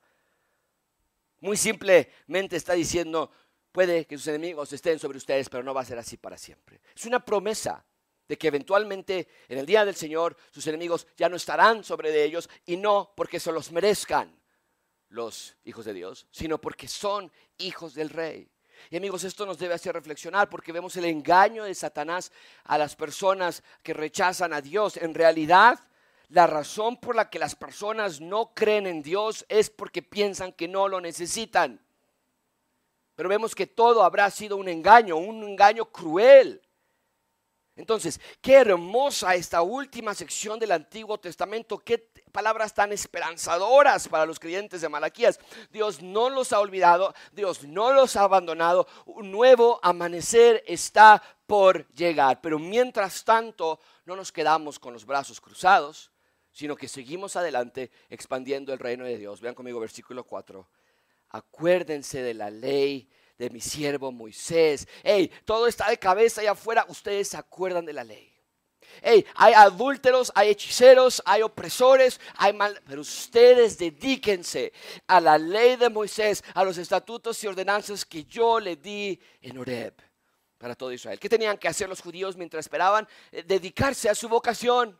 [1.40, 3.30] Muy simplemente está diciendo,
[3.70, 6.80] puede que sus enemigos estén sobre ustedes, pero no va a ser así para siempre.
[6.94, 7.84] Es una promesa
[8.26, 12.24] de que eventualmente en el día del Señor sus enemigos ya no estarán sobre de
[12.24, 14.34] ellos y no porque se los merezcan
[15.08, 18.50] los hijos de Dios, sino porque son hijos del rey.
[18.90, 22.32] Y amigos, esto nos debe hacer reflexionar porque vemos el engaño de Satanás
[22.64, 24.96] a las personas que rechazan a Dios.
[24.96, 25.78] En realidad,
[26.28, 30.66] La razón por la que las personas no creen en Dios es porque piensan que
[30.66, 31.80] no lo necesitan.
[33.14, 36.60] Pero vemos que todo habrá sido un engaño, un engaño cruel.
[37.76, 41.98] Entonces, qué hermosa esta última sección del Antiguo Testamento, qué
[42.30, 45.40] palabras tan esperanzadoras para los creyentes de Malaquías.
[45.70, 51.88] Dios no los ha olvidado, Dios no los ha abandonado, un nuevo amanecer está por
[51.94, 52.40] llegar.
[52.40, 56.12] Pero mientras tanto, no nos quedamos con los brazos cruzados,
[56.52, 59.40] sino que seguimos adelante expandiendo el reino de Dios.
[59.40, 60.68] Vean conmigo versículo 4.
[61.30, 63.08] Acuérdense de la ley
[63.44, 64.88] de mi siervo Moisés.
[65.02, 66.86] Hey, todo está de cabeza allá afuera.
[66.88, 68.30] Ustedes se acuerdan de la ley.
[69.02, 74.72] Hey, hay adúlteros, hay hechiceros, hay opresores, hay mal, pero ustedes dedíquense
[75.06, 79.58] a la ley de Moisés, a los estatutos y ordenanzas que yo le di en
[79.58, 79.94] Horeb
[80.58, 81.18] para todo Israel.
[81.18, 83.06] ¿Qué tenían que hacer los judíos mientras esperaban?
[83.32, 84.98] Eh, dedicarse a su vocación.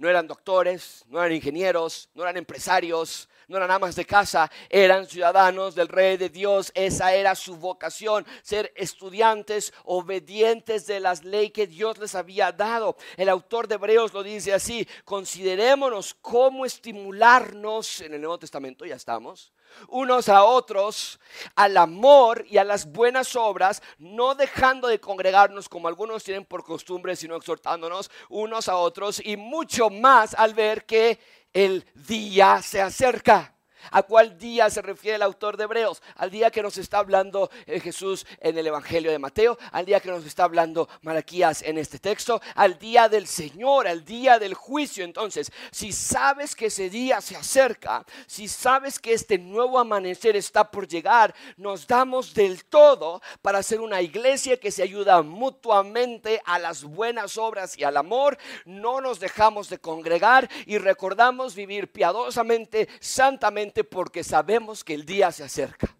[0.00, 5.06] No eran doctores, no eran ingenieros, no eran empresarios, no eran amas de casa, eran
[5.06, 6.72] ciudadanos del rey de Dios.
[6.74, 12.96] Esa era su vocación, ser estudiantes obedientes de las leyes que Dios les había dado.
[13.18, 18.96] El autor de Hebreos lo dice así, considerémonos cómo estimularnos en el Nuevo Testamento, ya
[18.96, 19.52] estamos,
[19.88, 21.20] unos a otros
[21.54, 26.64] al amor y a las buenas obras, no dejando de congregarnos como algunos tienen por
[26.64, 31.18] costumbre, sino exhortándonos unos a otros y mucho más al ver que
[31.52, 33.54] el día se acerca.
[33.90, 36.02] ¿A cuál día se refiere el autor de Hebreos?
[36.16, 40.00] Al día que nos está hablando eh, Jesús en el Evangelio de Mateo, al día
[40.00, 44.54] que nos está hablando Malaquías en este texto, al día del Señor, al día del
[44.54, 45.04] juicio.
[45.04, 50.70] Entonces, si sabes que ese día se acerca, si sabes que este nuevo amanecer está
[50.70, 56.58] por llegar, nos damos del todo para ser una iglesia que se ayuda mutuamente a
[56.58, 58.38] las buenas obras y al amor.
[58.64, 65.32] No nos dejamos de congregar y recordamos vivir piadosamente, santamente porque sabemos que el día
[65.32, 65.96] se acerca.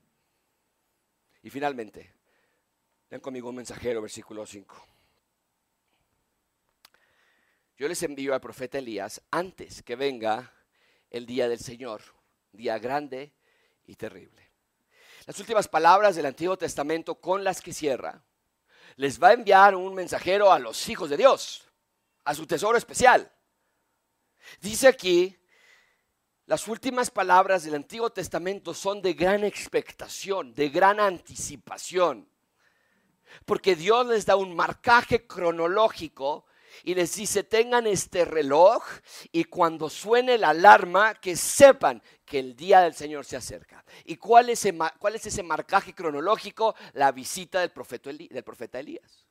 [1.43, 2.13] Y finalmente,
[3.09, 4.87] ven conmigo un mensajero, versículo 5.
[7.77, 10.53] Yo les envío al profeta Elías antes que venga
[11.09, 12.03] el día del Señor,
[12.53, 13.33] día grande
[13.87, 14.51] y terrible.
[15.27, 18.23] Las últimas palabras del Antiguo Testamento con las que cierra,
[18.97, 21.67] les va a enviar un mensajero a los hijos de Dios,
[22.25, 23.33] a su tesoro especial.
[24.61, 25.40] Dice aquí
[26.51, 32.29] las últimas palabras del Antiguo Testamento son de gran expectación, de gran anticipación.
[33.45, 36.47] Porque Dios les da un marcaje cronológico
[36.83, 38.83] y les dice, tengan este reloj
[39.31, 43.85] y cuando suene la alarma, que sepan que el día del Señor se acerca.
[44.05, 46.75] ¿Y cuál es, ese, marcaje cronológico?
[46.95, 49.25] La visita del profeta, del profeta Elías.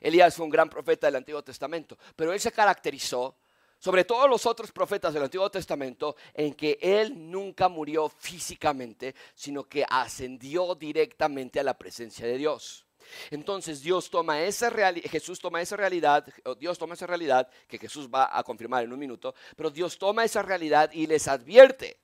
[0.00, 3.36] Elías fue un gran profeta del Antiguo Testamento, pero él se caracterizó
[3.78, 9.64] sobre todos los otros profetas del Antiguo Testamento, en que él nunca murió físicamente, sino
[9.64, 12.84] que ascendió directamente a la presencia de Dios.
[13.30, 14.70] Entonces Dios toma esa
[15.04, 16.26] Jesús toma esa realidad,
[16.58, 20.24] Dios toma esa realidad que Jesús va a confirmar en un minuto, pero Dios toma
[20.24, 21.98] esa realidad y les advierte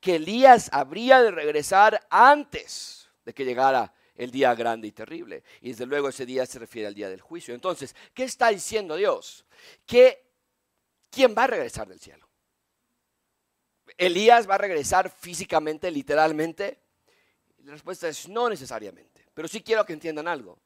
[0.00, 5.42] que Elías habría de regresar antes de que llegara el día grande y terrible.
[5.60, 7.54] Y desde luego ese día se refiere al día del juicio.
[7.54, 9.44] Entonces, ¿qué está diciendo Dios?
[9.86, 10.23] Que
[11.14, 12.28] ¿quién va a regresar del cielo?
[13.96, 16.80] ¿Elías va a regresar físicamente, literalmente?
[17.58, 20.58] La respuesta es no necesariamente, pero sí quiero que entiendan algo.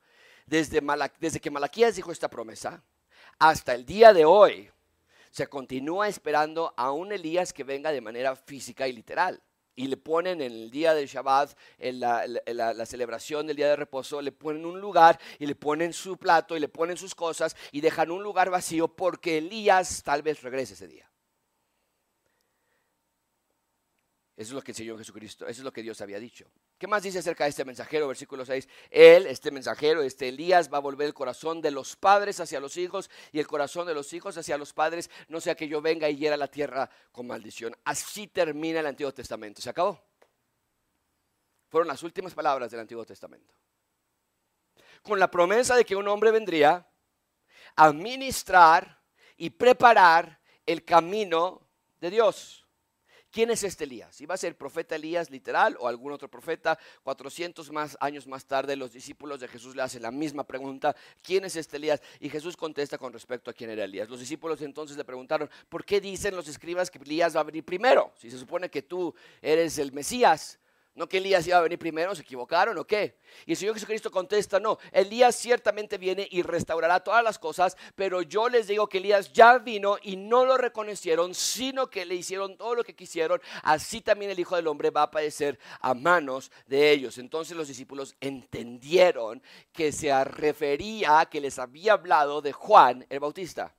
[0.46, 0.80] Desde,
[1.20, 2.82] desde que Malaquías dijo esta promesa,
[3.38, 4.70] hasta el día de hoy,
[5.30, 9.42] se continúa esperando a un Elías que venga de manera física y literal
[9.78, 14.20] y le ponen en el día del Shabbat, en la, celebración del día de reposo,
[14.20, 17.80] le ponen un lugar y le ponen su plato y le ponen sus cosas y
[17.80, 21.08] dejan un lugar vacío porque Elías tal vez regrese ese día.
[24.38, 26.46] Eso es lo que enseñó Jesucristo, eso es lo que Dios había dicho.
[26.78, 28.06] ¿Qué más dice acerca de este mensajero?
[28.06, 28.68] Versículo 6.
[28.88, 32.76] Él, este mensajero, este Elías, va a volver el corazón de los padres hacia los
[32.76, 36.08] hijos y el corazón de los hijos hacia los padres, no sea que yo venga
[36.08, 37.74] y hiera la tierra con maldición.
[37.82, 39.60] Así termina el Antiguo Testamento.
[39.60, 40.00] ¿Se acabó?
[41.66, 43.52] Fueron las últimas palabras del Antiguo Testamento.
[45.02, 46.88] Con la promesa de que un hombre vendría
[47.74, 49.02] a ministrar
[49.36, 51.60] y preparar el camino
[52.00, 52.67] de Dios.
[53.30, 54.20] ¿Quién es este Elías?
[54.20, 56.78] ¿Iba a ser profeta Elías literal o algún otro profeta?
[57.02, 61.44] 400 más años más tarde los discípulos de Jesús le hacen la misma pregunta, ¿quién
[61.44, 62.00] es este Elías?
[62.20, 64.08] Y Jesús contesta con respecto a quién era Elías.
[64.08, 67.64] Los discípulos entonces le preguntaron, ¿por qué dicen los escribas que Elías va a venir
[67.64, 68.12] primero?
[68.16, 70.58] Si se supone que tú eres el Mesías,
[70.98, 72.12] ¿No que Elías iba a venir primero?
[72.12, 73.20] ¿Se equivocaron o qué?
[73.46, 78.20] Y el Señor Jesucristo contesta, no, Elías ciertamente viene y restaurará todas las cosas, pero
[78.22, 82.56] yo les digo que Elías ya vino y no lo reconocieron, sino que le hicieron
[82.56, 83.40] todo lo que quisieron.
[83.62, 87.16] Así también el Hijo del Hombre va a aparecer a manos de ellos.
[87.18, 89.40] Entonces los discípulos entendieron
[89.72, 93.72] que se refería, que les había hablado de Juan el Bautista.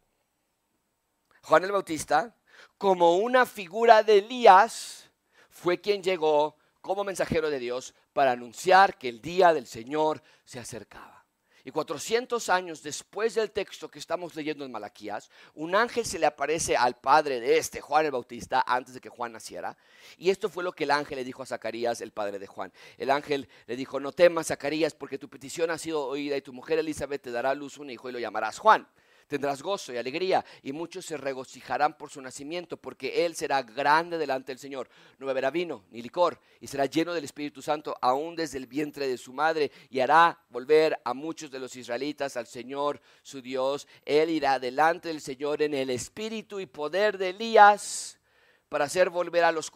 [1.42, 2.34] Juan el Bautista,
[2.78, 5.10] como una figura de Elías,
[5.50, 10.60] fue quien llegó como mensajero de Dios para anunciar que el día del Señor se
[10.60, 11.20] acercaba.
[11.66, 16.26] Y 400 años después del texto que estamos leyendo en Malaquías, un ángel se le
[16.26, 19.78] aparece al padre de este, Juan el Bautista, antes de que Juan naciera.
[20.18, 22.72] Y esto fue lo que el ángel le dijo a Zacarías, el padre de Juan.
[22.98, 26.54] El ángel le dijo, no temas, Zacarías, porque tu petición ha sido oída y tu
[26.54, 28.88] mujer Elizabeth te dará a luz un hijo y lo llamarás Juan
[29.30, 34.18] tendrás gozo y alegría, y muchos se regocijarán por su nacimiento, porque él será grande
[34.18, 34.90] delante del Señor.
[35.20, 39.08] No beberá vino ni licor, y será lleno del Espíritu Santo aún desde el vientre
[39.08, 43.88] de su madre, y hará volver a muchos de los israelitas al Señor su Dios.
[44.04, 48.20] Él irá delante del Señor en el espíritu y poder de Elías
[48.68, 49.72] para hacer volver a los,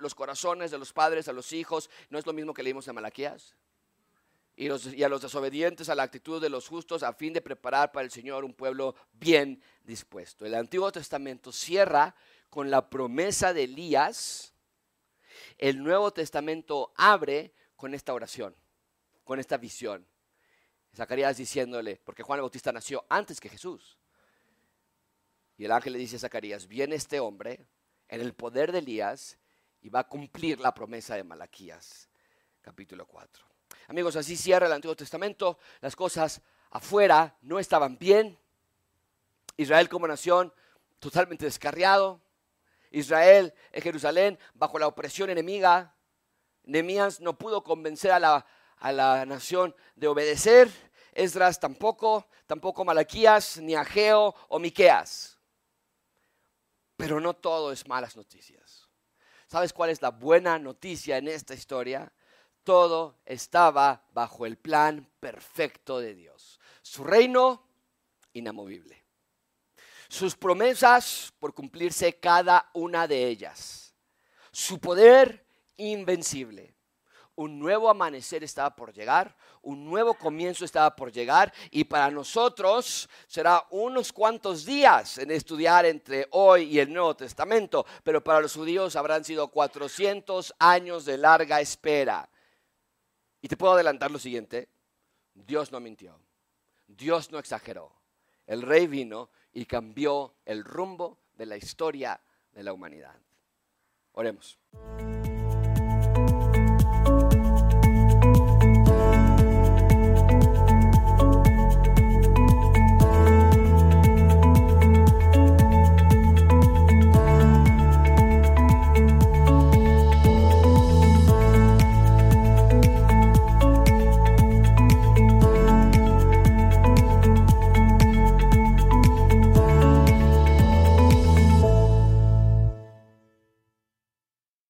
[0.00, 1.90] los corazones de los padres a los hijos.
[2.10, 3.54] ¿No es lo mismo que leímos en Malaquías?
[4.56, 8.04] Y, a los desobedientes a la actitud de los justos a fin de preparar para
[8.04, 10.46] el Señor un pueblo bien dispuesto.
[10.46, 12.14] El Antiguo Testamento cierra
[12.48, 14.54] con la promesa de Elías.
[15.58, 18.56] El Nuevo Testamento abre con esta oración,
[19.24, 20.06] con esta visión.
[20.94, 23.98] Zacarías diciéndole, porque Juan el Bautista nació antes que Jesús.
[25.58, 27.66] Y el ángel le dice a Zacarías, viene este hombre
[28.08, 29.36] en el poder de Elías
[29.82, 32.08] y va a cumplir la promesa de Malaquías,
[32.62, 33.55] capítulo 4.
[33.88, 35.58] Amigos, así cierra el Antiguo Testamento.
[35.80, 38.38] Las cosas afuera no estaban bien.
[39.56, 40.52] Israel como nación
[40.98, 42.20] totalmente descarriado.
[42.90, 45.94] Israel en Jerusalén bajo la opresión enemiga.
[46.64, 48.46] Nemías no pudo convencer a la,
[48.78, 50.68] a la nación de obedecer.
[51.12, 55.38] Esdras tampoco, tampoco Malaquías, ni Ageo o Miqueas.
[56.96, 58.88] Pero no todo es malas noticias.
[59.46, 62.12] ¿Sabes cuál es la buena noticia en esta historia?
[62.66, 66.58] Todo estaba bajo el plan perfecto de Dios.
[66.82, 67.62] Su reino
[68.32, 69.04] inamovible.
[70.08, 73.94] Sus promesas por cumplirse cada una de ellas.
[74.50, 75.46] Su poder
[75.76, 76.74] invencible.
[77.36, 83.08] Un nuevo amanecer estaba por llegar, un nuevo comienzo estaba por llegar y para nosotros
[83.28, 88.54] será unos cuantos días en estudiar entre hoy y el Nuevo Testamento, pero para los
[88.54, 92.28] judíos habrán sido 400 años de larga espera.
[93.40, 94.68] Y te puedo adelantar lo siguiente,
[95.34, 96.18] Dios no mintió,
[96.86, 97.92] Dios no exageró.
[98.46, 102.20] El rey vino y cambió el rumbo de la historia
[102.52, 103.16] de la humanidad.
[104.12, 104.58] Oremos.